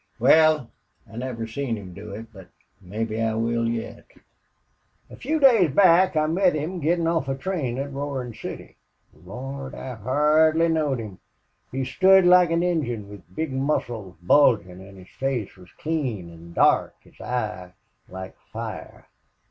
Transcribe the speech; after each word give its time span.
Wal, 0.19 0.71
I 1.07 1.15
never 1.15 1.45
seen 1.45 1.77
him 1.77 1.93
do 1.93 2.09
it, 2.15 2.33
but 2.33 2.47
mebbe 2.81 3.11
I 3.19 3.35
will 3.35 3.69
yet. 3.69 4.07
"A 5.11 5.15
few 5.15 5.39
days 5.39 5.69
back 5.75 6.15
I 6.15 6.25
met 6.25 6.55
him 6.55 6.79
gettin' 6.79 7.05
off 7.05 7.27
a 7.29 7.35
train 7.35 7.77
at 7.77 7.93
Roarin' 7.93 8.33
City. 8.33 8.77
Lord! 9.13 9.75
I 9.75 9.93
hardly 9.93 10.69
knowed 10.69 10.97
him! 10.97 11.19
He 11.71 11.85
stood 11.85 12.25
like 12.25 12.49
an 12.49 12.63
Injun, 12.63 13.09
with 13.09 13.27
the 13.27 13.33
big 13.35 13.53
muscles 13.53 14.15
bulgin', 14.23 14.81
an' 14.81 14.95
his 14.95 15.07
face 15.19 15.55
was 15.55 15.69
clean 15.77 16.31
an' 16.33 16.53
dark, 16.53 16.95
his 17.03 17.21
eye 17.21 17.73
like 18.09 18.35
fire.... 18.51 19.07